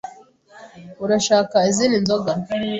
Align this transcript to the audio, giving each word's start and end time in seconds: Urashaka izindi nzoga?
Urashaka 1.03 1.57
izindi 1.69 1.97
nzoga? 2.03 2.31